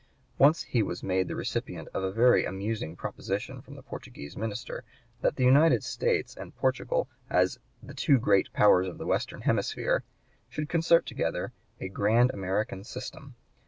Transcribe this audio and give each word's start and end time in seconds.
Once 0.39 0.63
he 0.63 0.81
was 0.81 1.03
made 1.03 1.27
the 1.27 1.35
recipient 1.35 1.87
of 1.93 2.01
a 2.01 2.11
very 2.11 2.43
amusing 2.43 2.95
proposition 2.95 3.61
from 3.61 3.75
the 3.75 3.83
Portuguese 3.83 4.35
minister, 4.35 4.83
that 5.21 5.35
the 5.35 5.43
United 5.43 5.83
States 5.83 6.35
and 6.35 6.57
Portugal, 6.57 7.07
as 7.29 7.59
"the 7.83 7.93
two 7.93 8.17
great 8.17 8.51
powers 8.51 8.87
of 8.87 8.97
the 8.97 9.05
western 9.05 9.41
hemisphere," 9.41 10.03
should 10.49 10.69
concert 10.69 11.05
together 11.05 11.53
a 11.79 11.87
grand 11.87 12.31
American 12.31 12.83
system. 12.83 13.35